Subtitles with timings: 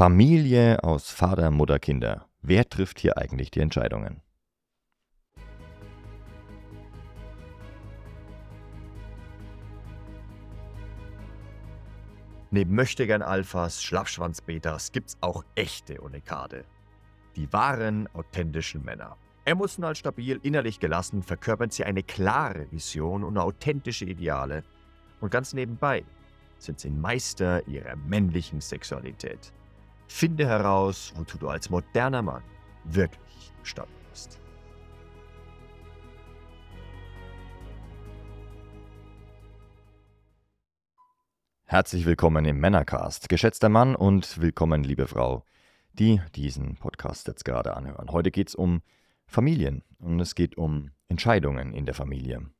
[0.00, 2.26] Familie aus Vater, Mutter, Kinder.
[2.40, 4.22] Wer trifft hier eigentlich die Entscheidungen?
[12.50, 16.64] Neben Möchtegern Alphas, Schlappschwanz-Betas gibt's auch echte Unikade.
[17.36, 19.18] Die wahren, authentischen Männer.
[19.44, 24.62] Emotional stabil, innerlich gelassen, verkörpern sie eine klare Vision und authentische Ideale.
[25.20, 26.04] Und ganz nebenbei
[26.56, 29.52] sind sie Meister ihrer männlichen Sexualität.
[30.12, 32.42] Finde heraus, wozu du als moderner Mann
[32.84, 34.38] wirklich gestanden bist.
[41.64, 45.44] Herzlich willkommen im Männercast, geschätzter Mann und willkommen, liebe Frau,
[45.92, 48.10] die diesen Podcast jetzt gerade anhören.
[48.10, 48.82] Heute geht es um
[49.26, 52.50] Familien und es geht um Entscheidungen in der Familie.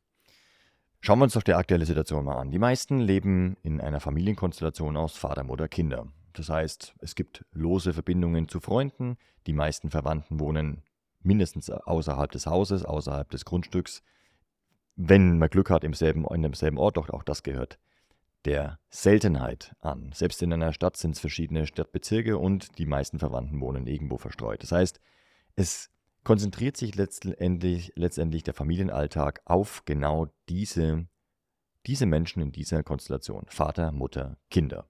[1.00, 2.52] Schauen wir uns doch die aktuelle Situation mal an.
[2.52, 6.06] Die meisten leben in einer Familienkonstellation aus Vater, Mutter, Kinder.
[6.32, 9.16] Das heißt, es gibt lose Verbindungen zu Freunden,
[9.46, 10.82] die meisten Verwandten wohnen
[11.22, 14.02] mindestens außerhalb des Hauses, außerhalb des Grundstücks.
[14.96, 17.78] Wenn man Glück hat, im selben, in demselben Ort, doch auch das gehört
[18.44, 20.10] der Seltenheit an.
[20.14, 24.62] Selbst in einer Stadt sind es verschiedene Stadtbezirke und die meisten Verwandten wohnen irgendwo verstreut.
[24.62, 25.00] Das heißt,
[25.56, 25.90] es
[26.24, 31.06] konzentriert sich letztendlich, letztendlich der Familienalltag auf genau diese,
[31.86, 33.44] diese Menschen in dieser Konstellation.
[33.48, 34.89] Vater, Mutter, Kinder.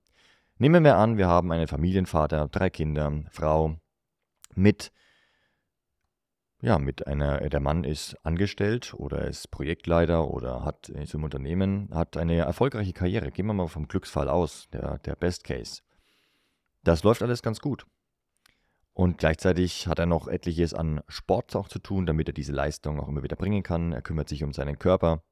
[0.61, 3.78] Nehmen wir an, wir haben einen Familienvater, drei Kinder, Frau
[4.55, 4.92] mit
[6.61, 11.89] ja, mit einer, der Mann ist angestellt oder ist Projektleiter oder hat ist im Unternehmen,
[11.94, 13.30] hat eine erfolgreiche Karriere.
[13.30, 15.80] Gehen wir mal vom Glücksfall aus, der, der Best Case.
[16.84, 17.86] Das läuft alles ganz gut.
[18.92, 23.00] Und gleichzeitig hat er noch etliches an Sport auch zu tun, damit er diese Leistung
[23.00, 23.92] auch immer wieder bringen kann.
[23.92, 25.22] Er kümmert sich um seinen Körper.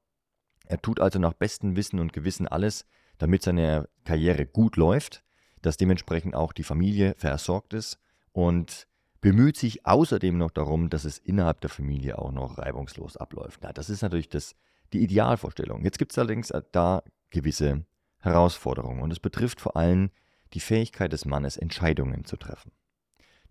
[0.65, 2.87] Er tut also nach bestem Wissen und Gewissen alles,
[3.19, 5.23] damit seine Karriere gut läuft,
[5.61, 7.99] dass dementsprechend auch die Familie versorgt ist
[8.31, 8.87] und
[9.21, 13.59] bemüht sich außerdem noch darum, dass es innerhalb der Familie auch noch reibungslos abläuft.
[13.61, 14.55] Na, das ist natürlich das,
[14.93, 15.83] die Idealvorstellung.
[15.83, 17.85] Jetzt gibt es allerdings da gewisse
[18.19, 20.09] Herausforderungen und es betrifft vor allem
[20.53, 22.71] die Fähigkeit des Mannes, Entscheidungen zu treffen.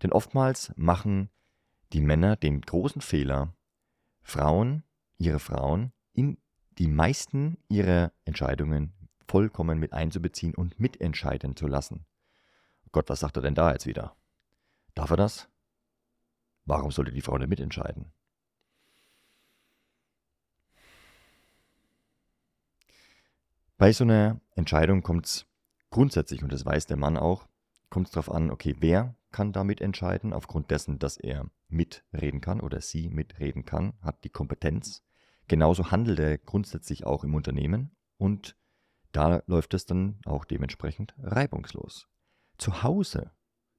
[0.01, 1.29] Denn oftmals machen
[1.93, 3.53] die Männer den großen Fehler,
[4.21, 4.83] Frauen,
[5.17, 6.37] ihre Frauen, in
[6.77, 8.93] die meisten ihrer Entscheidungen
[9.29, 12.05] vollkommen mit einzubeziehen und mitentscheiden zu lassen.
[12.91, 14.15] Gott, was sagt er denn da jetzt wieder?
[14.95, 15.47] Darf er das?
[16.65, 18.11] Warum sollte die Frau nicht mitentscheiden?
[23.77, 25.45] Bei so einer Entscheidung kommt es
[25.89, 27.47] grundsätzlich, und das weiß der Mann auch,
[27.89, 32.59] kommt es darauf an, okay, wer kann da mitentscheiden, aufgrund dessen, dass er mitreden kann
[32.59, 35.03] oder sie mitreden kann, hat die Kompetenz.
[35.47, 38.58] Genauso handelt er grundsätzlich auch im Unternehmen und
[39.11, 42.07] da läuft es dann auch dementsprechend reibungslos.
[42.57, 43.31] Zu Hause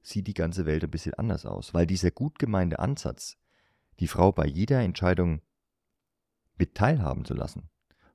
[0.03, 3.37] sieht die ganze Welt ein bisschen anders aus, weil dieser gut gemeinte Ansatz,
[4.01, 5.43] die Frau bei jeder Entscheidung
[6.57, 7.69] mit teilhaben zu lassen,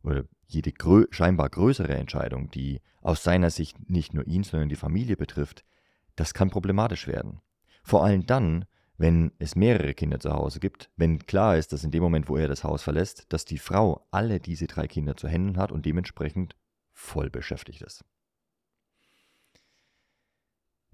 [0.03, 4.75] oder jede grö scheinbar größere Entscheidung, die aus seiner Sicht nicht nur ihn, sondern die
[4.75, 5.65] Familie betrifft,
[6.15, 7.41] das kann problematisch werden.
[7.83, 8.65] Vor allem dann,
[8.97, 12.37] wenn es mehrere Kinder zu Hause gibt, wenn klar ist, dass in dem Moment, wo
[12.37, 15.85] er das Haus verlässt, dass die Frau alle diese drei Kinder zu Händen hat und
[15.85, 16.55] dementsprechend
[16.95, 18.03] voll beschäftigt ist.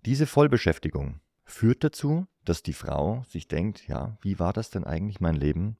[0.04, 5.22] Diese Vollbeschäftigung führt dazu, dass die Frau sich denkt, ja, wie war das denn eigentlich
[5.22, 5.78] mein Leben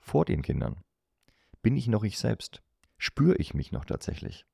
[0.00, 0.82] vor den Kindern?
[1.62, 2.62] Bin ich noch ich selbst?
[2.98, 4.44] Spüre ich mich noch tatsächlich?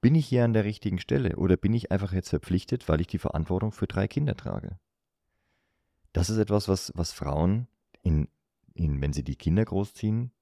[0.00, 3.06] Bin ich hier an der richtigen Stelle oder bin ich einfach jetzt verpflichtet, weil ich
[3.06, 4.78] die Verantwortung für drei Kinder trage?
[6.12, 7.68] Das ist etwas, was, was Frauen,
[8.02, 8.28] in,
[8.74, 10.32] in, wenn sie die Kinder großziehen,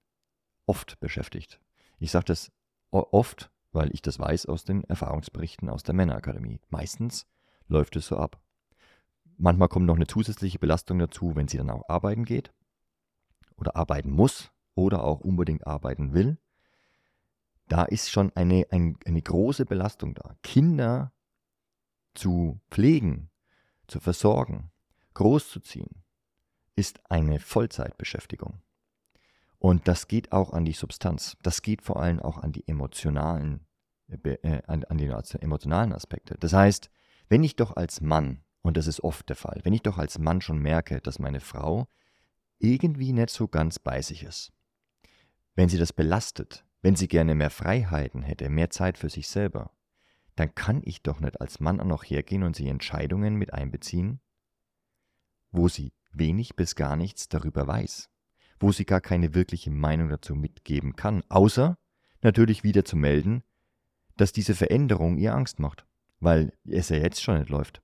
[0.65, 1.61] oft beschäftigt.
[1.99, 2.53] Ich sage das
[2.91, 6.61] oft, weil ich das weiß aus den Erfahrungsberichten aus der Männerakademie.
[6.71, 7.27] Meistens
[7.69, 8.41] läuft es so ab.
[9.37, 12.55] Manchmal kommt noch eine zusätzliche Belastung dazu, wenn sie dann auch arbeiten geht
[13.57, 16.39] oder arbeiten muss oder auch unbedingt arbeiten will.
[17.69, 20.37] Da ist schon eine, ein, eine große Belastung da.
[20.43, 21.13] Kinder
[22.15, 23.31] zu pflegen,
[23.89, 24.71] zu versorgen,
[25.13, 26.03] großzuziehen,
[26.77, 28.63] ist eine Vollzeitbeschäftigung.
[29.59, 31.37] Und das geht auch an die Substanz.
[31.43, 33.66] Das geht vor allem auch an die emotionalen,
[34.09, 36.37] äh, an, an die emotionalen Aspekte.
[36.39, 36.91] Das heißt,
[37.29, 40.19] wenn ich doch als Mann, und das ist oft der Fall, wenn ich doch als
[40.19, 41.89] Mann schon merke, dass meine Frau
[42.59, 44.53] irgendwie nicht so ganz bei sich ist,
[45.55, 49.73] wenn sie das belastet, wenn sie gerne mehr Freiheiten hätte, mehr Zeit für sich selber,
[50.37, 54.21] dann kann ich doch nicht als Mann auch noch hergehen und sie Entscheidungen mit einbeziehen,
[55.51, 58.11] wo sie wenig bis gar nichts darüber weiß,
[58.61, 61.79] wo sie gar keine wirkliche Meinung dazu mitgeben kann, außer
[62.23, 63.43] natürlich wieder zu melden,
[64.17, 65.87] dass diese Veränderung ihr Angst macht
[66.21, 67.83] weil es ja jetzt schon nicht läuft.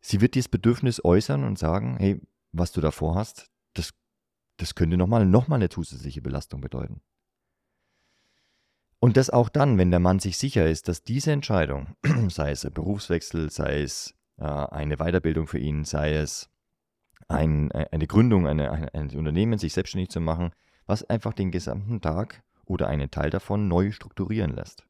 [0.00, 2.20] sie wird dieses Bedürfnis äußern und sagen, hey,
[2.52, 3.92] was du davor hast, das,
[4.56, 7.02] das könnte nochmal noch mal eine zusätzliche Belastung bedeuten.
[9.00, 11.94] Und das auch dann, wenn der Mann sich sicher ist, dass diese Entscheidung,
[12.28, 16.48] sei es ein Berufswechsel, sei es äh, eine Weiterbildung für ihn, sei es
[17.28, 20.52] ein, äh, eine Gründung eine, ein, eines Unternehmens, sich selbstständig zu machen,
[20.86, 24.86] was einfach den gesamten Tag oder einen Teil davon neu strukturieren lässt.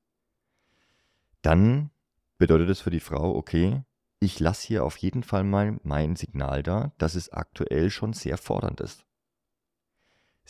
[1.42, 1.90] Dann
[2.36, 3.82] bedeutet es für die Frau, okay,
[4.20, 8.36] ich lasse hier auf jeden Fall mal mein Signal da, dass es aktuell schon sehr
[8.36, 9.04] fordernd ist.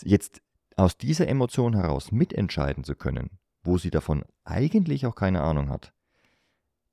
[0.03, 0.43] Jetzt
[0.77, 5.93] aus dieser Emotion heraus mitentscheiden zu können, wo sie davon eigentlich auch keine Ahnung hat,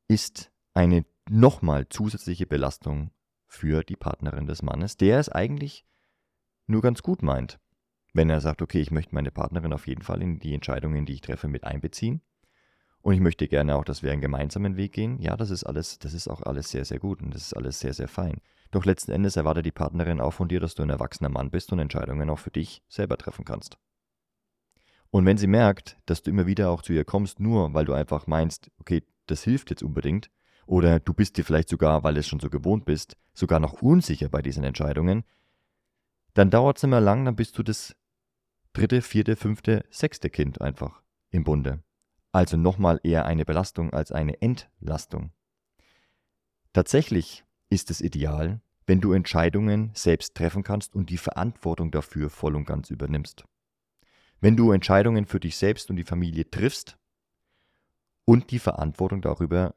[0.08, 3.12] ist eine nochmal zusätzliche Belastung
[3.48, 5.86] für die Partnerin des Mannes, der es eigentlich
[6.68, 7.60] nur ganz gut meint,
[8.16, 11.14] wenn er sagt, okay, ich möchte meine Partnerin auf jeden Fall in die Entscheidungen, die
[11.14, 12.22] ich treffe, mit einbeziehen.
[13.02, 15.20] Und ich möchte gerne auch, dass wir einen gemeinsamen Weg gehen.
[15.20, 17.80] Ja, das ist alles, das ist auch alles sehr, sehr gut und das ist alles
[17.80, 18.40] sehr, sehr fein.
[18.72, 21.72] Doch letzten Endes erwartet die Partnerin auch von dir, dass du ein erwachsener Mann bist
[21.74, 23.78] und Entscheidungen auch für dich selber treffen kannst.
[25.12, 27.94] Und wenn sie merkt, dass du immer wieder auch zu ihr kommst, nur weil du
[27.94, 30.32] einfach meinst, okay, das hilft jetzt unbedingt,
[30.66, 34.30] oder du bist dir vielleicht sogar, weil es schon so gewohnt bist, sogar noch unsicher
[34.30, 35.26] bei diesen Entscheidungen,
[36.34, 37.96] dann dauert es immer lang, dann bist du das
[38.76, 41.82] dritte, vierte, fünfte, sechste Kind einfach im Bunde.
[42.34, 45.32] Also nochmal eher eine Belastung als eine Entlastung.
[46.74, 52.56] Tatsächlich ist es ideal, wenn du Entscheidungen selbst treffen kannst und die Verantwortung dafür voll
[52.58, 53.46] und ganz übernimmst.
[54.42, 56.98] Wenn du Entscheidungen für dich selbst und die Familie triffst
[58.26, 59.74] und die Verantwortung darüber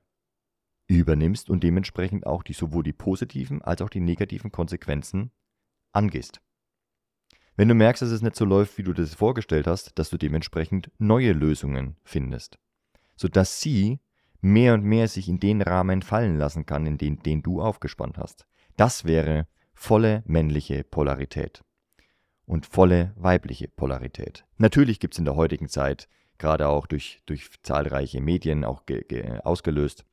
[0.88, 5.30] übernimmst und dementsprechend auch die, sowohl die positiven als auch die negativen Konsequenzen
[5.92, 6.40] angehst.
[7.58, 10.16] Wenn du merkst, dass es nicht so läuft, wie du das vorgestellt hast, dass du
[10.16, 12.56] dementsprechend neue Lösungen findest,
[13.16, 13.98] sodass sie
[14.40, 18.16] mehr und mehr sich in den Rahmen fallen lassen kann, in den, den du aufgespannt
[18.16, 18.46] hast.
[18.76, 21.64] Das wäre volle männliche Polarität
[22.46, 24.46] und volle weibliche Polarität.
[24.58, 26.08] Natürlich gibt es in der heutigen Zeit,
[26.38, 28.84] gerade auch durch, durch zahlreiche Medien auch
[29.42, 30.04] ausgelöst,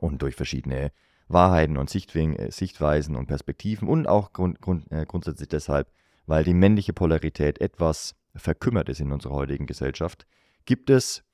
[0.00, 0.90] und durch verschiedene
[1.28, 5.88] Wahrheiten und Sichtweisen und Perspektiven und auch grund, grund, äh, grundsätzlich deshalb,
[6.26, 10.26] weil die männliche Polarität etwas verkümmert ist in unserer heutigen Gesellschaft,
[10.64, 11.24] gibt es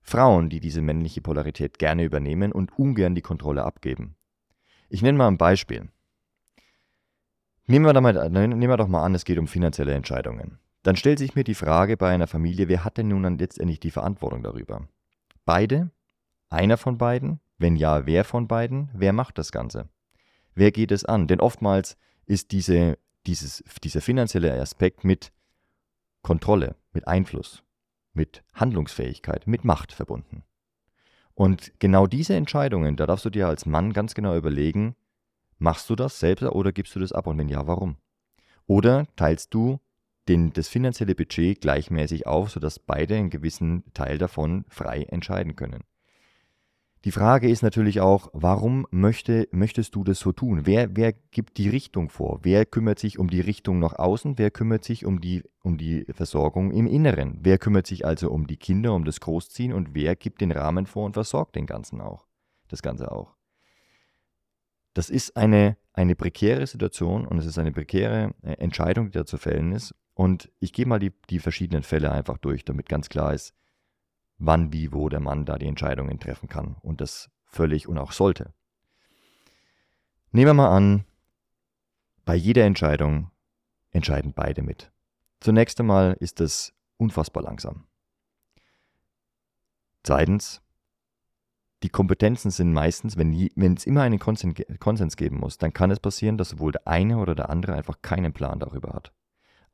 [0.00, 4.16] Frauen, die diese männliche Polarität gerne übernehmen und ungern die Kontrolle abgeben.
[4.88, 5.88] Ich nenne mal ein Beispiel.
[7.66, 10.60] Nehmen wir, mal, nehmen wir doch mal an, es geht um finanzielle Entscheidungen.
[10.84, 13.80] Dann stellt sich mir die Frage bei einer Familie, wer hat denn nun dann letztendlich
[13.80, 14.86] die Verantwortung darüber?
[15.44, 15.90] Beide?
[16.48, 17.40] Einer von beiden?
[17.58, 18.90] Wenn ja, wer von beiden?
[18.94, 19.88] Wer macht das Ganze?
[20.54, 21.26] Wer geht es an?
[21.26, 21.96] Denn oftmals
[22.26, 25.32] ist diese, dieses, dieser finanzielle Aspekt mit
[26.22, 27.62] Kontrolle, mit Einfluss,
[28.12, 30.42] mit Handlungsfähigkeit, mit Macht verbunden.
[31.34, 34.96] Und genau diese Entscheidungen, da darfst du dir als Mann ganz genau überlegen,
[35.58, 37.96] machst du das selbst oder gibst du das ab und wenn ja, warum?
[38.66, 39.78] Oder teilst du
[40.28, 45.84] den, das finanzielle Budget gleichmäßig auf, sodass beide einen gewissen Teil davon frei entscheiden können.
[47.04, 50.62] Die Frage ist natürlich auch, warum möchte, möchtest du das so tun?
[50.64, 52.40] Wer, wer gibt die Richtung vor?
[52.42, 54.38] Wer kümmert sich um die Richtung nach außen?
[54.38, 57.38] Wer kümmert sich um die, um die Versorgung im Inneren?
[57.42, 59.72] Wer kümmert sich also um die Kinder, um das Großziehen?
[59.72, 62.26] Und wer gibt den Rahmen vor und versorgt den Ganzen auch?
[62.68, 63.36] Das Ganze auch.
[64.94, 69.26] Das ist eine, eine prekäre Situation und es ist eine prekäre äh, Entscheidung, die da
[69.26, 69.94] zu fällen ist.
[70.14, 73.54] Und ich gehe mal die, die verschiedenen Fälle einfach durch, damit ganz klar ist,
[74.38, 78.12] wann, wie, wo der Mann da die Entscheidungen treffen kann und das völlig und auch
[78.12, 78.52] sollte.
[80.32, 81.04] Nehmen wir mal an,
[82.24, 83.30] bei jeder Entscheidung
[83.90, 84.92] entscheiden beide mit.
[85.40, 87.86] Zunächst einmal ist es unfassbar langsam.
[90.02, 90.62] Zweitens,
[91.82, 93.32] die Kompetenzen sind meistens, wenn,
[93.76, 97.18] es immer einen Konsens, Konsens geben muss, dann kann es passieren, dass sowohl der eine
[97.18, 99.12] oder der andere einfach keinen Plan darüber hat.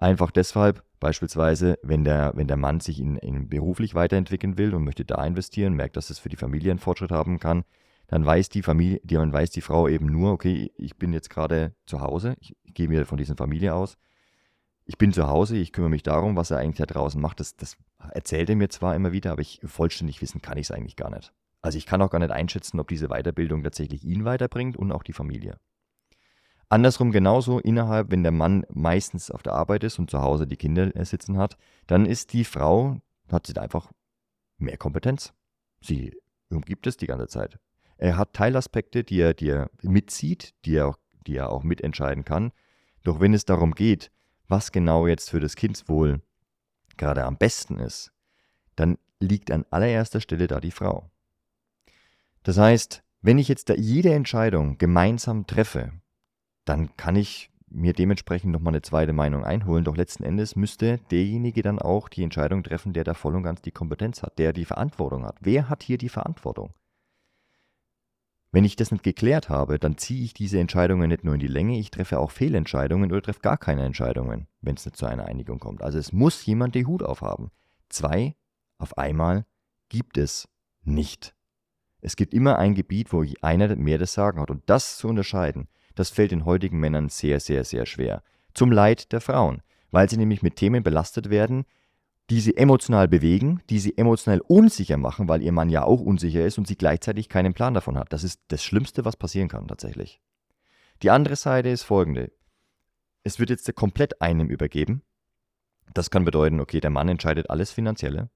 [0.03, 4.83] Einfach deshalb, beispielsweise, wenn der, wenn der Mann sich in, in beruflich weiterentwickeln will und
[4.83, 7.63] möchte da investieren, merkt, dass es für die Familie einen Fortschritt haben kann,
[8.09, 11.77] dann weiß die Familie, man weiß die Frau eben nur, okay, ich bin jetzt gerade
[11.87, 13.97] zu Hause, ich, ich gehe mir von dieser Familie aus,
[14.87, 17.39] ich bin zu Hause, ich kümmere mich darum, was er eigentlich da draußen macht.
[17.39, 17.77] Das, das
[18.11, 21.11] erzählt er mir zwar immer wieder, aber ich vollständig wissen kann ich es eigentlich gar
[21.11, 21.33] nicht.
[21.61, 25.05] Also ich kann auch gar nicht einschätzen, ob diese Weiterbildung tatsächlich ihn weiterbringt und auch
[25.05, 25.61] die Familie.
[26.73, 30.57] Andersrum genauso innerhalb, wenn der Mann meistens auf der Arbeit ist und zu Hause die
[30.57, 32.97] Kinder äh, sitzen hat, dann ist die Frau,
[33.31, 33.93] hat sie einfach
[34.57, 35.35] mehr Kompetenz.
[35.83, 36.17] Sie
[36.49, 37.59] umgibt es die ganze Zeit.
[37.99, 42.53] Er hat Teilaspekte, die er, die mitzieht, die er, die er auch mitentscheiden kann.
[43.03, 44.11] Doch wenn es darum geht,
[44.49, 46.23] was genau jetzt für das Kindswohl
[46.97, 48.13] gerade am besten ist,
[48.77, 51.11] dann liegt an allererster Stelle da die Frau.
[52.45, 55.93] Das heißt, Wenn ich jetzt jede Entscheidung gemeinsam treffe,
[56.65, 59.85] dann kann ich mir dementsprechend nochmal eine zweite Meinung einholen.
[59.85, 63.63] Doch letzten Endes müsste derjenige dann auch die Entscheidung treffen, der da voll und ganz
[63.63, 65.37] die Kompetenz hat, der die Verantwortung hat.
[65.41, 66.75] Wer hat hier die Verantwortung?
[68.55, 71.47] Wenn ich das nicht geklärt habe, dann ziehe ich diese Entscheidungen nicht nur in die
[71.47, 75.25] Länge, ich treffe auch Fehlentscheidungen oder treffe gar keine Entscheidungen, wenn es nicht zu einer
[75.25, 75.83] Einigung kommt.
[75.83, 77.51] Also es muss jemand den Hut aufhaben.
[77.89, 78.35] Zwei
[78.77, 79.47] auf einmal
[79.89, 80.49] gibt es
[80.83, 81.35] nicht.
[82.03, 84.51] Es gibt immer ein Gebiet, wo einer mehr das Sagen hat.
[84.51, 88.23] Und das zu unterscheiden, das fällt den heutigen Männern sehr, sehr, sehr schwer.
[88.55, 91.65] Zum Leid der Frauen, weil sie nämlich mit Themen belastet werden,
[92.31, 96.45] die sie emotional bewegen, die sie emotional unsicher machen, weil ihr Mann ja auch unsicher
[96.45, 98.13] ist und sie gleichzeitig keinen Plan davon hat.
[98.13, 100.21] Das ist das Schlimmste, was passieren kann tatsächlich.
[101.03, 102.33] Die andere Seite ist folgende.
[103.25, 105.03] Es wird jetzt komplett einem übergeben.
[105.95, 108.31] Das kann bedeuten, okay, der Mann entscheidet alles Finanzielle,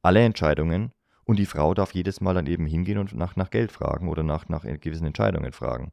[0.00, 0.92] alle Entscheidungen
[1.24, 4.22] und die Frau darf jedes Mal dann eben hingehen und nach, nach Geld fragen oder
[4.22, 5.92] nach, nach gewissen Entscheidungen fragen.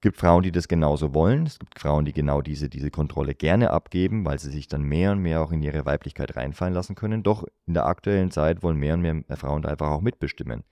[0.00, 1.46] Gibt Frauen, die das genauso wollen.
[1.46, 5.10] Es gibt Frauen, die genau diese, diese Kontrolle gerne abgeben, weil sie sich dann mehr
[5.10, 7.24] und mehr auch in ihre Weiblichkeit reinfallen lassen können.
[7.24, 10.62] Doch in der aktuellen Zeit wollen mehr und mehr Frauen da einfach auch mitbestimmen.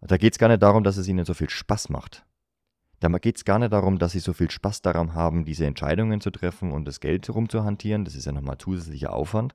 [0.00, 2.24] Da geht es gar nicht darum, dass es ihnen so viel Spaß macht.
[3.00, 6.20] Da geht es gar nicht darum, dass sie so viel Spaß daran haben, diese Entscheidungen
[6.20, 8.04] zu treffen und das Geld rumzuhantieren.
[8.04, 9.54] Das ist ja nochmal zusätzlicher Aufwand,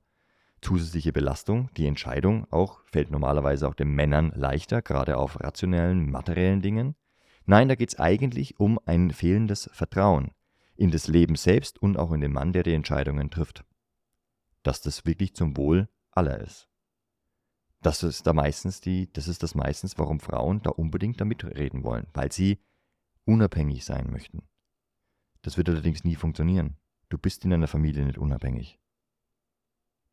[0.62, 1.70] zusätzliche Belastung.
[1.78, 6.96] Die Entscheidung auch fällt normalerweise auch den Männern leichter, gerade auf rationellen, materiellen Dingen.
[7.46, 10.32] Nein, da geht es eigentlich um ein fehlendes Vertrauen
[10.76, 13.66] in das Leben selbst und auch in den Mann, der die Entscheidungen trifft.
[14.64, 16.68] Dass das wirklich zum Wohl aller ist.
[17.82, 21.84] Das ist da meistens die, das ist das meistens, warum Frauen da unbedingt da mitreden
[21.84, 22.60] wollen, weil sie
[23.26, 24.44] unabhängig sein möchten.
[25.42, 26.78] Das wird allerdings nie funktionieren.
[27.10, 28.80] Du bist in einer Familie nicht unabhängig.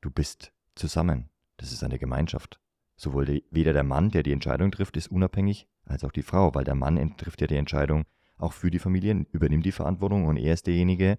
[0.01, 1.29] Du bist zusammen.
[1.59, 2.61] Das ist eine Gemeinschaft.
[2.97, 6.55] Sowohl die, weder der Mann, der die Entscheidung trifft, ist unabhängig, als auch die Frau,
[6.55, 8.05] weil der Mann trifft ja die Entscheidung
[8.37, 11.19] auch für die Familie, übernimmt die Verantwortung und er ist derjenige,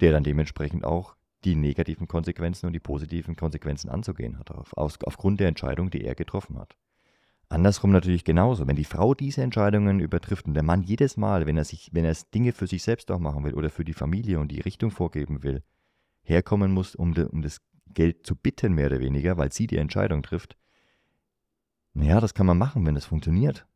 [0.00, 4.98] der dann dementsprechend auch die negativen Konsequenzen und die positiven Konsequenzen anzugehen hat, auf, aus,
[5.04, 6.76] aufgrund der Entscheidung, die er getroffen hat.
[7.48, 8.66] Andersrum natürlich genauso.
[8.66, 12.04] Wenn die Frau diese Entscheidungen übertrifft und der Mann jedes Mal, wenn er sich, wenn
[12.04, 14.90] er Dinge für sich selbst auch machen will oder für die Familie und die Richtung
[14.90, 15.62] vorgeben will,
[16.22, 17.62] herkommen muss, um, de, um das
[17.94, 20.56] Geld zu bitten, mehr oder weniger, weil sie die Entscheidung trifft,
[21.98, 23.66] naja, das kann man machen, wenn es funktioniert.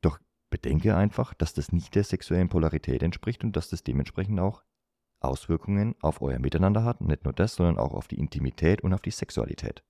[0.00, 0.18] Doch
[0.50, 4.64] bedenke einfach, dass das nicht der sexuellen Polarität entspricht und dass das dementsprechend auch
[5.20, 7.00] Auswirkungen auf euer Miteinander hat.
[7.00, 9.84] Nicht nur das, sondern auch auf die Intimität und auf die Sexualität.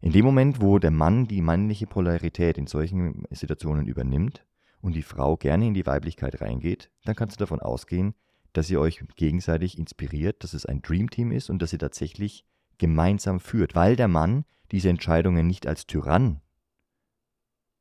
[0.00, 4.46] In dem Moment, wo der Mann die männliche Polarität in solchen Situationen übernimmt
[4.80, 8.14] und die Frau gerne in die Weiblichkeit reingeht, dann kannst du davon ausgehen,
[8.52, 12.44] dass ihr euch gegenseitig inspiriert, dass es ein Dreamteam ist und dass ihr tatsächlich
[12.78, 16.40] gemeinsam führt, weil der Mann diese Entscheidungen nicht als Tyrann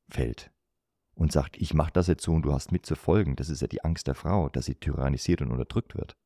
[0.09, 0.51] fällt
[1.15, 3.35] und sagt, ich mache das jetzt so und du hast mitzufolgen.
[3.35, 6.17] Das ist ja die Angst der Frau, dass sie tyrannisiert und unterdrückt wird.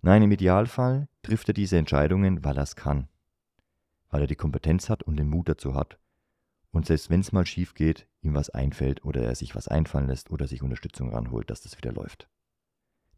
[0.00, 3.08] Nein, im Idealfall trifft er diese Entscheidungen, weil er es kann,
[4.10, 5.98] weil er die Kompetenz hat und den Mut dazu hat.
[6.70, 10.06] Und selbst wenn es mal schief geht, ihm was einfällt oder er sich was einfallen
[10.06, 12.28] lässt oder sich Unterstützung ranholt, dass das wieder läuft.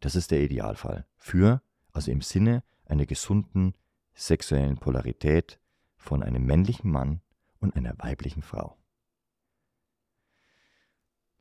[0.01, 1.07] Das ist der Idealfall.
[1.17, 3.75] Für, also im Sinne einer gesunden
[4.15, 5.61] sexuellen Polarität
[6.01, 7.21] von einem männlichen Mann
[7.61, 8.77] und einer weiblichen Frau.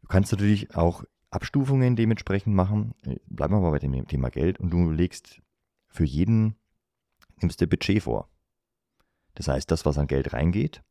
[0.02, 2.94] Du kannst natürlich auch Abstufungen dementsprechend machen.
[3.28, 5.42] Bleiben wir mal bei dem Thema Geld und du legst
[5.88, 6.56] für jeden,
[7.38, 8.30] nimmst du Budget vor.
[9.36, 10.84] Das heißt, das, was an Geld reingeht,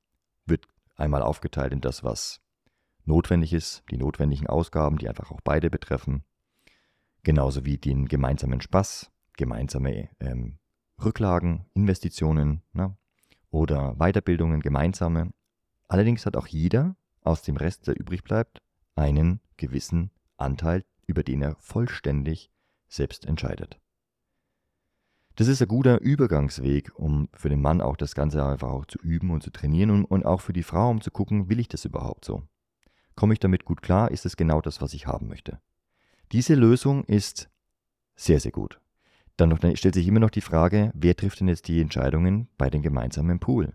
[0.46, 2.40] wird einmal aufgeteilt in das, was
[3.04, 6.24] notwendig ist, die notwendigen Ausgaben, die einfach auch beide betreffen,
[7.22, 10.58] genauso wie den gemeinsamen Spaß, gemeinsame ähm,
[11.02, 12.96] Rücklagen, Investitionen ne?
[13.50, 15.32] Oder Weiterbildungen, gemeinsame.
[15.88, 18.62] Allerdings hat auch jeder aus dem Rest, der übrig bleibt,
[18.94, 22.50] einen gewissen Anteil, über den er vollständig
[22.88, 23.78] selbst entscheidet.
[25.36, 28.98] Das ist ein guter Übergangsweg, um für den Mann auch das Ganze einfach auch zu
[28.98, 31.68] üben und zu trainieren und, und auch für die Frau, um zu gucken, will ich
[31.68, 32.42] das überhaupt so?
[33.14, 34.10] Komme ich damit gut klar?
[34.10, 35.60] Ist es genau das, was ich haben möchte?
[36.32, 37.48] Diese Lösung ist
[38.16, 38.80] sehr, sehr gut.
[39.38, 42.82] Dann, stellt sich immer noch die Frage, wer trifft denn jetzt die Entscheidungen bei den
[42.82, 43.72] gemeinsamen Pool?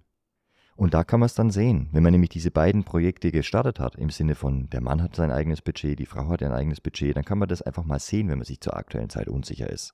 [0.75, 3.95] Und da kann man es dann sehen, wenn man nämlich diese beiden Projekte gestartet hat,
[3.95, 7.15] im Sinne von, der Mann hat sein eigenes Budget, die Frau hat ein eigenes Budget,
[7.15, 9.93] dann kann man das einfach mal sehen, wenn man sich zur aktuellen Zeit unsicher ist.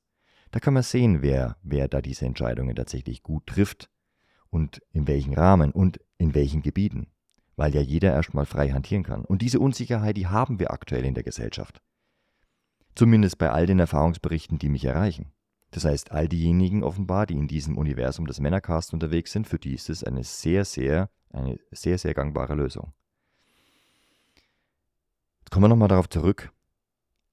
[0.49, 3.91] Da kann man sehen, wer, wer da diese Entscheidungen tatsächlich gut trifft
[4.49, 7.11] und in welchem Rahmen und in welchen Gebieten,
[7.57, 9.23] weil ja jeder erstmal frei hantieren kann.
[9.23, 11.83] Und diese Unsicherheit, die haben wir aktuell in der Gesellschaft.
[12.95, 15.31] Zumindest bei all den Erfahrungsberichten, die mich erreichen.
[15.71, 19.73] Das heißt, all diejenigen offenbar, die in diesem Universum des Männercast unterwegs sind, für die
[19.73, 22.93] ist es eine sehr, sehr, eine sehr, sehr gangbare Lösung.
[25.51, 26.51] Kommen wir nochmal darauf zurück,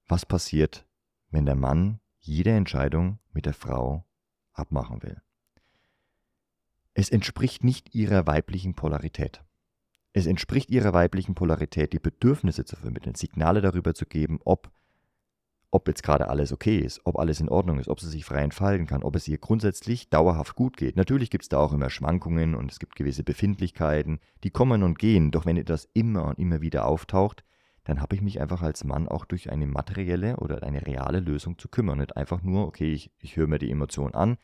[0.07, 0.87] was passiert,
[1.29, 4.05] wenn der Mann jede Entscheidung mit der Frau
[4.53, 5.21] abmachen will.
[6.93, 9.43] Es entspricht nicht ihrer weiblichen Polarität.
[10.13, 14.71] Es entspricht ihrer weiblichen Polarität, die Bedürfnisse zu vermitteln, Signale darüber zu geben, ob,
[15.71, 18.41] ob jetzt gerade alles okay ist, ob alles in Ordnung ist, ob sie sich frei
[18.41, 20.95] entfalten kann, ob es ihr grundsätzlich dauerhaft gut geht.
[20.95, 24.97] Natürlich gibt es da auch immer Schwankungen und es gibt gewisse Befindlichkeiten, die kommen und
[24.97, 27.43] gehen, doch wenn das immer und immer wieder auftaucht,
[27.83, 31.57] dann habe ich mich einfach als Mann auch durch eine materielle oder eine reale Lösung
[31.57, 31.99] zu kümmern.
[31.99, 34.37] Nicht einfach nur, okay, ich, ich höre mir die Emotion an,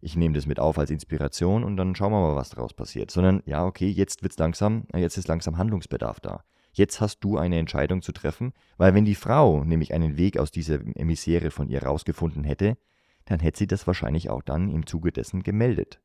[0.00, 3.10] ich nehme das mit auf als Inspiration und dann schauen wir mal, was daraus passiert.
[3.10, 6.44] Sondern, ja, okay, jetzt wird's langsam, äh, jetzt ist langsam Handlungsbedarf da.
[6.78, 10.52] Jetzt hast du eine Entscheidung zu treffen, weil wenn die Frau nämlich einen Weg aus
[10.52, 12.78] dieser Misere von ihr rausgefunden hätte,
[13.24, 16.00] dann hätte sie das wahrscheinlich auch dann im Zuge dessen gemeldet.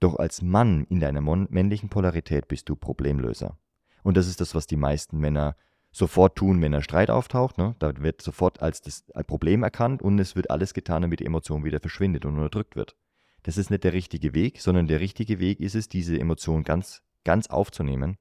[0.00, 3.58] Doch als Mann in deiner männlichen Polarität bist du Problemlöser.
[4.02, 5.54] Und das ist das, was die meisten Männer
[5.92, 7.58] sofort tun, wenn ein Streit auftaucht.
[7.58, 7.76] Ne?
[7.78, 11.62] Da wird sofort als das Problem erkannt und es wird alles getan, damit die Emotion
[11.62, 12.96] wieder verschwindet und unterdrückt wird.
[13.42, 17.02] Das ist nicht der richtige Weg, sondern der richtige Weg ist es, diese Emotion ganz,
[17.22, 18.16] ganz aufzunehmen,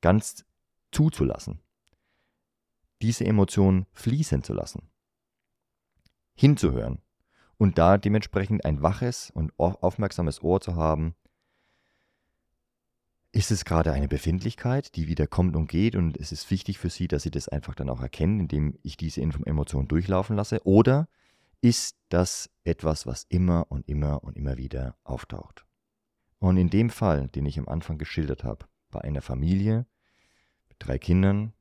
[0.00, 0.44] ganz
[0.92, 1.60] zuzulassen.
[3.00, 4.88] Diese Emotion fließen zu lassen.
[6.34, 7.02] Hinzuhören.
[7.58, 11.14] Und da dementsprechend ein waches und aufmerksames Ohr zu haben,
[13.32, 16.90] ist es gerade eine Befindlichkeit, die wieder kommt und geht und es ist wichtig für
[16.90, 20.60] Sie, dass Sie das einfach dann auch erkennen, indem ich diese Emotion durchlaufen lasse?
[20.64, 21.08] Oder
[21.62, 25.64] ist das etwas, was immer und immer und immer wieder auftaucht?
[26.40, 29.86] Und in dem Fall, den ich am Anfang geschildert habe, bei einer Familie
[30.86, 31.52] drei Kindern,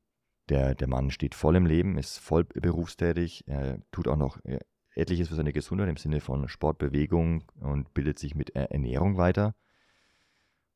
[0.49, 4.59] der, der Mann steht voll im Leben, ist voll berufstätig, er tut auch noch äh,
[4.95, 9.55] etliches für seine Gesundheit im Sinne von Sportbewegung und bildet sich mit Ernährung weiter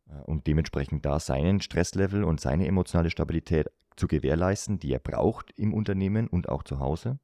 [0.08, 5.52] äh, um dementsprechend da seinen Stresslevel und seine emotionale Stabilität zu gewährleisten, die er braucht
[5.58, 7.20] im Unternehmen und auch zu Hause.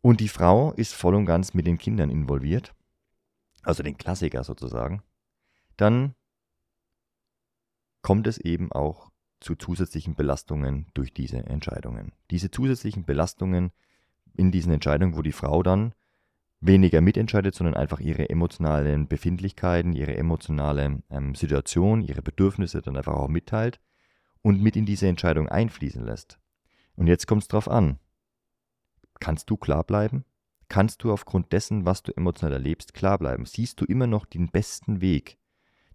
[0.00, 2.74] Und die Frau ist voll und ganz mit den Kindern involviert,
[3.62, 5.02] also den Klassiker sozusagen.
[5.76, 6.14] Dann
[8.02, 12.12] kommt es eben auch zu zusätzlichen Belastungen durch diese Entscheidungen.
[12.30, 13.72] Diese zusätzlichen Belastungen
[14.34, 15.94] in diesen Entscheidungen, wo die Frau dann
[16.60, 23.14] weniger mitentscheidet, sondern einfach ihre emotionalen Befindlichkeiten, ihre emotionale ähm, Situation, ihre Bedürfnisse dann einfach
[23.14, 23.80] auch mitteilt
[24.42, 26.38] und mit in diese Entscheidung einfließen lässt.
[26.96, 27.98] Und jetzt kommt es drauf an.
[29.20, 30.24] Kannst du klar bleiben?
[30.68, 33.46] Kannst du aufgrund dessen, was du emotional erlebst, klar bleiben?
[33.46, 35.38] Siehst du immer noch den besten Weg,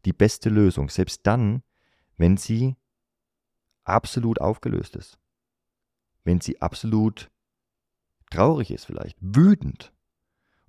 [0.05, 1.63] die beste Lösung, selbst dann,
[2.17, 2.75] wenn sie
[3.83, 5.17] absolut aufgelöst ist?
[6.23, 7.31] Wenn sie absolut
[8.29, 9.91] traurig ist vielleicht, wütend,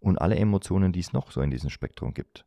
[0.02, 2.44] und alle Emotionen, die es noch so in diesem Spektrum gibt.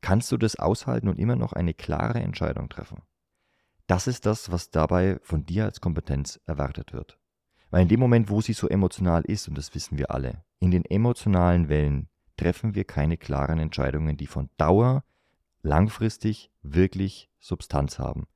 [0.00, 3.02] Kannst du das aushalten und immer noch eine klare Entscheidung treffen?
[3.86, 7.18] Das ist das, was dabei von dir als Kompetenz erwartet wird.
[7.70, 10.70] Weil in dem Moment, wo sie so emotional ist, und das wissen wir alle, in
[10.70, 15.04] den emotionalen Wellen treffen wir keine klaren Entscheidungen, die von Dauer
[15.62, 18.26] langfristig wirklich Substanz haben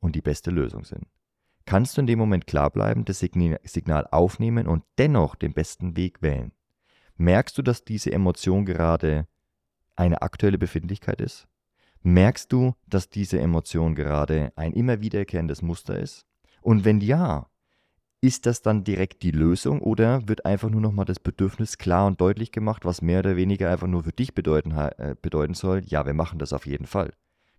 [0.00, 1.06] und die beste Lösung sind.
[1.66, 6.20] Kannst du in dem Moment klar bleiben, das Signal aufnehmen und dennoch den besten Weg
[6.22, 6.52] wählen?
[7.16, 9.28] Merkst du, dass diese Emotion gerade
[9.94, 11.46] eine aktuelle Befindlichkeit ist?
[12.02, 16.26] Merkst du, dass diese Emotion gerade ein immer wiederkehrendes Muster ist?
[16.62, 17.50] Und wenn ja,
[18.22, 22.20] ist das dann direkt die Lösung oder wird einfach nur nochmal das Bedürfnis klar und
[22.20, 25.82] deutlich gemacht, was mehr oder weniger einfach nur für dich bedeuten, äh, bedeuten soll?
[25.86, 27.12] Ja, wir machen das auf jeden Fall.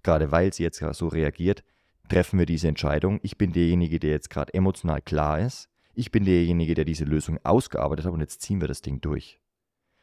[0.03, 1.63] Gerade weil sie jetzt so reagiert,
[2.11, 3.19] treffen wir diese Entscheidung.
[3.23, 5.69] Ich bin derjenige, der jetzt gerade emotional klar ist.
[5.93, 9.39] Ich bin derjenige, der diese Lösung ausgearbeitet hat und jetzt ziehen wir das Ding durch.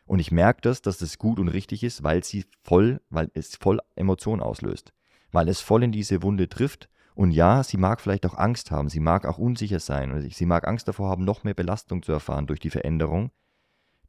[0.06, 3.56] Und ich merke das, dass das gut und richtig ist, weil sie voll, weil es
[3.56, 4.94] voll Emotionen auslöst.
[5.32, 6.88] Weil es voll in diese Wunde trifft.
[7.14, 10.66] Und ja, sie mag vielleicht auch Angst haben, sie mag auch unsicher sein sie mag
[10.66, 13.32] Angst davor haben, noch mehr Belastung zu erfahren durch die Veränderung.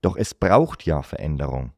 [0.01, 1.73] Doch es braucht ja Veränderung.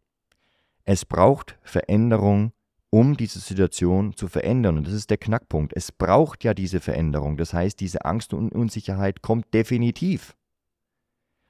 [0.84, 2.52] Es braucht Veränderung,
[2.92, 4.78] um diese Situation zu verändern.
[4.78, 5.74] Und das ist der Knackpunkt.
[5.76, 7.38] Es braucht ja diese Veränderung.
[7.38, 10.36] Das heißt, diese Angst und Unsicherheit kommt definitiv.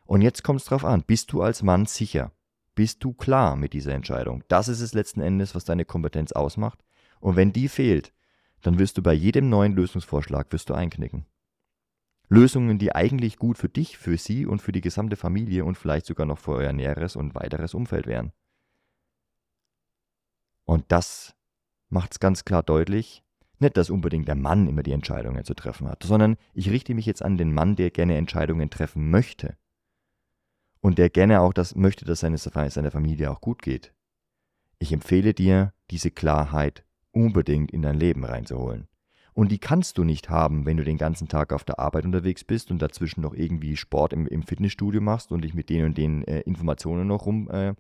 [0.06, 2.32] Und jetzt kommt es darauf an, bist du als Mann sicher?
[2.76, 4.44] Bist du klar mit dieser Entscheidung?
[4.48, 6.80] Das ist es letzten Endes, was deine Kompetenz ausmacht.
[7.20, 8.14] Und wenn die fehlt,
[8.62, 11.26] dann wirst du bei jedem neuen Lösungsvorschlag wirst du einknicken.
[12.30, 16.06] Lösungen, die eigentlich gut für dich, für sie und für die gesamte Familie und vielleicht
[16.06, 18.32] sogar noch für euer näheres und weiteres Umfeld wären.
[20.72, 21.36] Und das
[21.90, 23.24] macht es ganz klar deutlich,
[23.60, 27.06] nicht, dass unbedingt der Mann immer die Entscheidungen zu treffen hat, sondern ich richte mich
[27.06, 29.58] jetzt an den Mann, der gerne Entscheidungen treffen möchte
[30.80, 33.94] und der gerne auch das möchte, dass seine, seiner Familie auch gut geht.
[34.80, 38.88] Ich empfehle dir, diese Klarheit unbedingt in dein Leben reinzuholen.
[39.34, 42.46] Und die kannst du nicht haben, wenn du den ganzen Tag auf der Arbeit unterwegs
[42.46, 45.98] bist und dazwischen noch irgendwie Sport im, im Fitnessstudio machst und dich mit den und
[45.98, 47.74] den äh, Informationen noch rum, äh,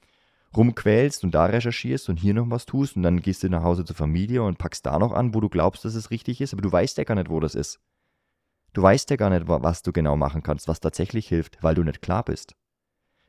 [0.56, 3.86] rumquälst und da recherchierst und hier noch was tust und dann gehst du nach Hause
[3.86, 6.62] zur Familie und packst da noch an, wo du glaubst, dass es richtig ist, aber
[6.62, 7.80] du weißt ja gar nicht, wo das ist.
[8.74, 11.84] Du weißt ja gar nicht, was du genau machen kannst, was tatsächlich hilft, weil du
[11.84, 12.56] nicht klar bist.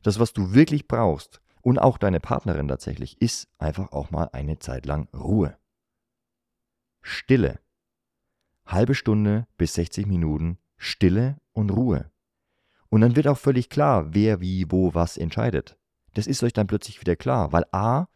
[0.02, 4.58] Das, was du wirklich brauchst und auch deine Partnerin tatsächlich, ist einfach auch mal eine
[4.58, 5.56] Zeit lang Ruhe.
[7.00, 7.58] Stille
[8.66, 12.10] halbe Stunde bis 60 Minuten Stille und Ruhe.
[12.88, 15.78] Und dann wird auch völlig klar, wer wie wo was entscheidet.
[16.14, 18.06] Das ist euch dann plötzlich wieder klar, weil a,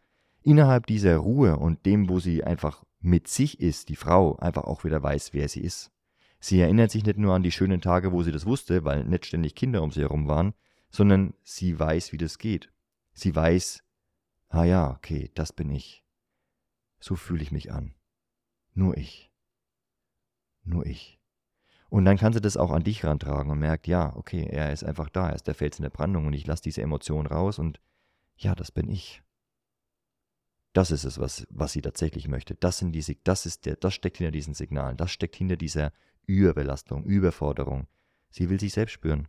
[0.43, 4.83] innerhalb dieser Ruhe und dem, wo sie einfach mit sich ist, die Frau einfach auch
[4.83, 5.91] wieder weiß, wer sie ist.
[6.39, 9.25] Sie erinnert sich nicht nur an die schönen Tage, wo sie das wusste, weil nicht
[9.25, 10.53] ständig Kinder um sie herum waren,
[10.89, 12.71] sondern sie weiß, wie das geht.
[13.13, 13.83] Sie weiß,
[14.49, 16.03] ah ja, okay, das bin ich.
[16.99, 17.95] So fühle ich mich an.
[18.73, 19.27] Nur ich
[20.67, 21.19] nur ich.
[21.89, 24.83] Und dann kann sie das auch an dich rantragen und merkt, ja, okay, er ist
[24.83, 27.59] einfach da, er ist der Fels in der Brandung und ich lasse diese Emotion raus
[27.59, 27.79] und
[28.37, 29.23] ja, das bin ich.
[30.73, 32.55] Das ist es, was, was sie tatsächlich möchte.
[32.55, 35.91] Das, sind die, das, ist der, das steckt hinter diesen Signalen, das steckt hinter dieser
[36.27, 37.87] Überbelastung, Überforderung.
[38.29, 39.27] Sie will sich selbst spüren.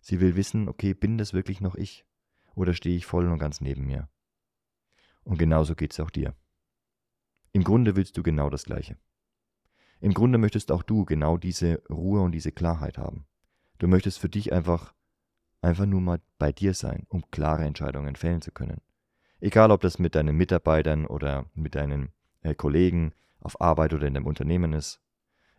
[0.00, 2.04] Sie will wissen, okay, bin das wirklich noch ich?
[2.54, 4.08] Oder stehe ich voll und ganz neben mir?
[5.22, 6.34] Und genauso geht es auch dir.
[7.52, 8.98] Im Grunde willst du genau das Gleiche.
[10.00, 13.26] Im Grunde möchtest auch du genau diese Ruhe und diese Klarheit haben.
[13.78, 14.94] Du möchtest für dich einfach,
[15.64, 18.80] einfach nur mal bei dir sein, um klare Entscheidungen fällen zu können.
[19.40, 24.14] Egal, ob das mit deinen Mitarbeitern oder mit deinen äh, Kollegen auf Arbeit oder in
[24.14, 25.00] deinem Unternehmen ist.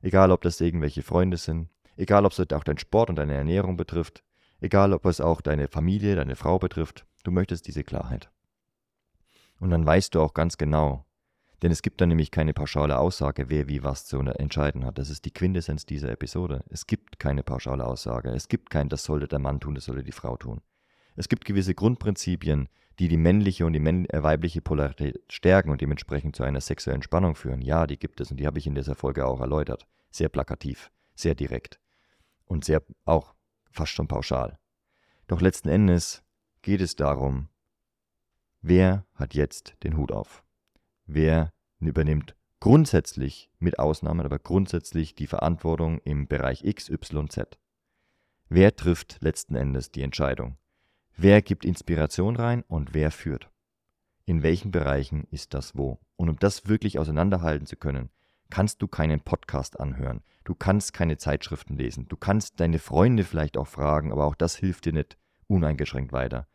[0.01, 1.69] Egal, ob das irgendwelche Freunde sind.
[1.97, 4.23] Egal, ob es auch dein Sport und deine Ernährung betrifft.
[4.59, 7.05] Egal, ob es auch deine Familie, deine Frau betrifft.
[7.23, 8.31] Du möchtest diese Klarheit.
[9.59, 11.05] Und dann weißt du auch ganz genau,
[11.61, 14.97] denn es gibt da nämlich keine pauschale Aussage, wer wie was zu entscheiden hat.
[14.97, 16.63] Das ist die Quintessenz dieser Episode.
[16.69, 18.29] Es gibt keine pauschale Aussage.
[18.29, 20.61] Es gibt kein, das sollte der Mann tun, das sollte die Frau tun.
[21.15, 22.67] Es gibt gewisse Grundprinzipien,
[22.99, 27.35] die die männliche und die äh, weibliche Polarität stärken und dementsprechend zu einer sexuellen Spannung
[27.35, 27.61] führen.
[27.61, 29.87] Ja, die gibt es und die habe ich in dieser Folge auch erläutert.
[30.11, 31.79] Sehr plakativ, sehr direkt
[32.45, 33.33] und sehr auch
[33.71, 34.57] fast schon pauschal.
[35.27, 36.23] Doch letzten Endes
[36.61, 37.49] geht es darum,
[38.61, 40.44] wer hat jetzt den Hut auf?
[41.05, 47.59] Wer übernimmt grundsätzlich, mit Ausnahmen, aber grundsätzlich die Verantwortung im Bereich X, Y, Z.
[48.49, 50.57] Wer trifft letzten Endes die Entscheidung?
[51.15, 53.49] Wer gibt Inspiration rein und wer führt?
[54.25, 55.99] In welchen Bereichen ist das wo?
[56.15, 58.09] Und um das wirklich auseinanderhalten zu können,
[58.49, 63.57] kannst du keinen Podcast anhören, du kannst keine Zeitschriften lesen, du kannst deine Freunde vielleicht
[63.57, 66.47] auch fragen, aber auch das hilft dir nicht uneingeschränkt weiter.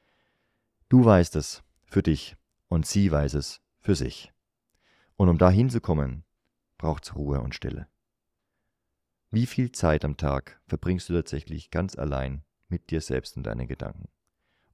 [0.89, 2.37] Du weißt es für dich
[2.69, 4.33] und sie weiß es für sich.
[5.21, 6.25] Und um da hinzukommen,
[6.79, 7.89] braucht es Ruhe und Stille.
[9.31, 13.69] Wie viel Zeit am Tag verbringst du tatsächlich ganz allein mit dir selbst und deinen
[13.69, 14.09] Gedanken?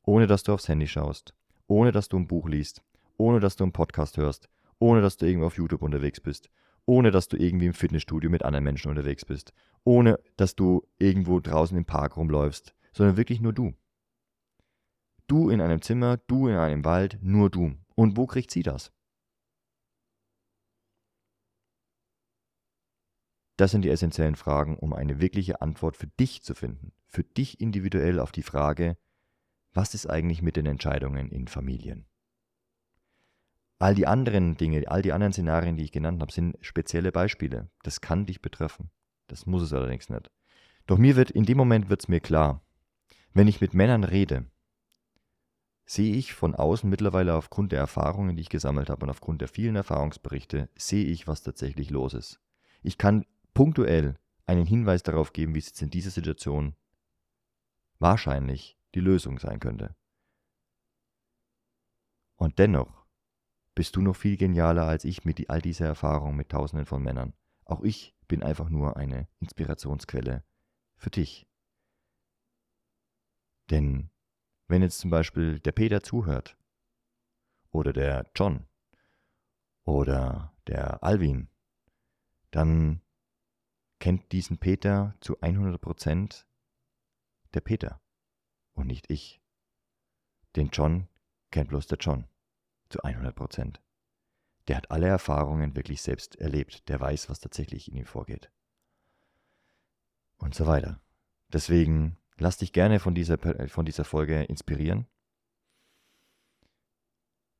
[0.02, 1.34] Ohne dass du aufs Handy schaust,
[1.66, 2.84] ohne dass du ein Buch liest,
[3.16, 6.48] ohne dass du einen Podcast hörst, ohne dass du irgendwo auf YouTube unterwegs bist,
[6.84, 11.40] ohne dass du irgendwie im Fitnessstudio mit anderen Menschen unterwegs bist, ohne dass du irgendwo
[11.40, 13.74] draußen im Park rumläufst, sondern wirklich nur du.
[15.26, 17.74] Du in einem Zimmer, du in einem Wald, nur du.
[17.96, 18.92] Und wo kriegt sie das?
[23.56, 27.60] Das sind die essentiellen Fragen, um eine wirkliche Antwort für dich zu finden, für dich
[27.60, 28.96] individuell auf die Frage,
[29.72, 32.06] was ist eigentlich mit den Entscheidungen in Familien?
[33.78, 37.70] All die anderen Dinge, all die anderen Szenarien, die ich genannt habe, sind spezielle Beispiele.
[37.82, 38.90] Das kann dich betreffen.
[39.26, 40.30] Das muss es allerdings nicht.
[40.86, 42.62] Doch mir wird, in dem Moment wird es mir klar,
[43.34, 44.46] wenn ich mit Männern rede,
[45.84, 49.48] sehe ich von außen mittlerweile aufgrund der Erfahrungen, die ich gesammelt habe und aufgrund der
[49.48, 52.40] vielen Erfahrungsberichte, sehe ich, was tatsächlich los ist.
[52.82, 56.76] Ich kann punktuell einen Hinweis darauf geben, wie es jetzt in dieser Situation
[57.98, 59.96] wahrscheinlich die Lösung sein könnte.
[62.36, 63.06] Und dennoch
[63.74, 67.32] bist du noch viel genialer als ich mit all dieser Erfahrung mit Tausenden von Männern.
[67.64, 70.44] Auch ich bin einfach nur eine Inspirationsquelle
[70.98, 71.48] für dich.
[73.70, 74.10] Denn
[74.68, 76.58] wenn jetzt zum Beispiel der Peter zuhört,
[77.70, 78.66] oder der John,
[79.84, 81.48] oder der Alvin,
[82.50, 83.00] dann
[83.98, 86.46] kennt diesen Peter zu 100 Prozent
[87.54, 88.00] der Peter
[88.74, 89.40] und nicht ich.
[90.54, 91.08] Den John
[91.50, 92.26] kennt bloß der John
[92.88, 93.80] zu 100 Prozent.
[94.68, 98.50] Der hat alle Erfahrungen wirklich selbst erlebt, der weiß, was tatsächlich in ihm vorgeht.
[100.38, 101.00] Und so weiter.
[101.48, 105.06] Deswegen lass dich gerne von dieser, von dieser Folge inspirieren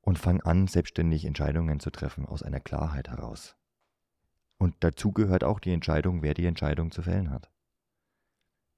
[0.02, 3.56] und fang an, selbstständig Entscheidungen zu treffen aus einer Klarheit heraus.
[4.58, 7.50] Und dazu gehört auch die Entscheidung, wer die Entscheidung zu fällen hat.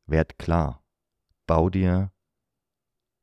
[0.06, 0.82] Werd klar.
[1.46, 2.12] Bau dir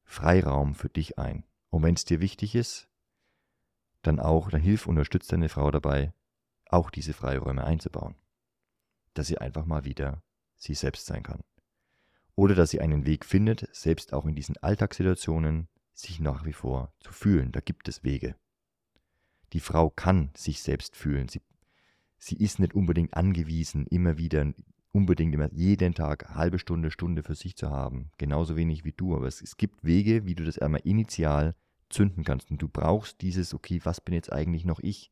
[0.03, 1.45] Freiraum für dich ein.
[1.69, 2.87] Und wenn es dir wichtig ist,
[4.03, 6.13] dann auch, dann hilf, unterstützt deine Frau dabei,
[6.69, 8.15] auch diese Freiräume einzubauen.
[9.13, 10.23] Dass sie einfach mal wieder
[10.55, 11.43] sie selbst sein kann.
[12.35, 16.93] Oder dass sie einen Weg findet, selbst auch in diesen Alltagssituationen sich nach wie vor
[16.99, 17.51] zu fühlen.
[17.51, 18.35] Da gibt es Wege.
[19.53, 21.29] Die Frau kann sich selbst fühlen.
[21.29, 21.41] Sie,
[22.17, 24.53] sie ist nicht unbedingt angewiesen, immer wieder,
[24.91, 28.11] unbedingt immer jeden Tag halbe Stunde, Stunde für sich zu haben.
[28.17, 29.15] Genauso wenig wie du.
[29.15, 31.55] Aber es, es gibt Wege, wie du das einmal initial
[31.89, 32.49] zünden kannst.
[32.51, 35.11] Und du brauchst dieses, okay, was bin jetzt eigentlich noch ich?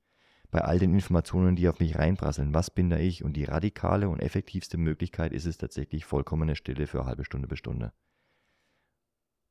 [0.52, 3.24] Bei all den Informationen, die auf mich reinprasseln, was bin da ich?
[3.24, 7.60] Und die radikale und effektivste Möglichkeit ist es tatsächlich vollkommene Stille für halbe Stunde bis
[7.60, 7.92] Stunde.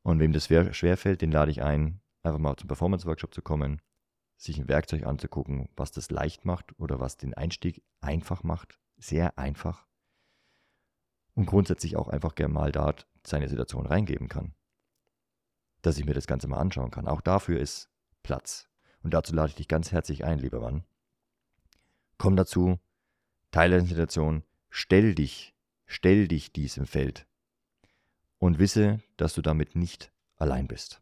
[0.02, 3.80] Und wem das schwerfällt, den lade ich ein, einfach mal zum Performance-Workshop zu kommen,
[4.36, 8.78] sich ein Werkzeug anzugucken, was das leicht macht oder was den Einstieg einfach macht.
[8.98, 9.86] Sehr einfach.
[11.34, 12.94] Und grundsätzlich auch einfach gerne mal da
[13.26, 14.54] seine Situation reingeben kann.
[15.80, 17.08] Dass ich mir das Ganze mal anschauen kann.
[17.08, 17.90] Auch dafür ist
[18.22, 18.68] Platz.
[19.02, 20.84] Und dazu lade ich dich ganz herzlich ein, lieber Mann.
[22.18, 22.78] Komm dazu,
[23.50, 25.54] teile die Situation, stell dich,
[25.86, 27.26] stell dich diesem Feld
[28.38, 31.01] und wisse, dass du damit nicht allein bist.